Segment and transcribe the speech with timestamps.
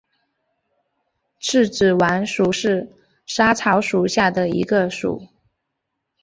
[1.39, 2.91] 刺子莞属是
[3.27, 5.27] 莎草科下的一个属。